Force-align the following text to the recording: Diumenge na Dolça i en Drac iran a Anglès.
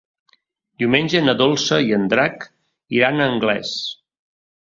Diumenge 0.83 1.19
na 1.25 1.35
Dolça 1.41 1.77
i 1.89 1.93
en 1.97 2.09
Drac 2.15 2.47
iran 3.01 3.21
a 3.21 3.27
Anglès. 3.35 3.77